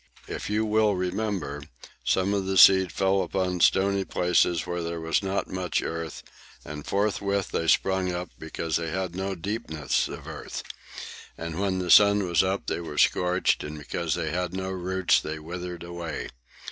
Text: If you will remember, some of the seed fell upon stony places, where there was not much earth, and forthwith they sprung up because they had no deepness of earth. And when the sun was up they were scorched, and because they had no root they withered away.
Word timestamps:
If 0.27 0.49
you 0.49 0.65
will 0.65 0.95
remember, 0.95 1.61
some 2.03 2.33
of 2.33 2.47
the 2.47 2.57
seed 2.57 2.91
fell 2.91 3.21
upon 3.21 3.59
stony 3.59 4.03
places, 4.03 4.65
where 4.65 4.81
there 4.81 4.99
was 4.99 5.21
not 5.21 5.47
much 5.47 5.83
earth, 5.83 6.23
and 6.65 6.83
forthwith 6.87 7.51
they 7.51 7.67
sprung 7.67 8.11
up 8.11 8.31
because 8.39 8.77
they 8.77 8.89
had 8.89 9.15
no 9.15 9.35
deepness 9.35 10.07
of 10.07 10.25
earth. 10.27 10.63
And 11.37 11.59
when 11.59 11.77
the 11.77 11.91
sun 11.91 12.25
was 12.27 12.41
up 12.41 12.65
they 12.65 12.81
were 12.81 12.97
scorched, 12.97 13.63
and 13.63 13.77
because 13.77 14.15
they 14.15 14.31
had 14.31 14.55
no 14.55 14.71
root 14.71 15.19
they 15.23 15.37
withered 15.37 15.83
away. 15.83 16.29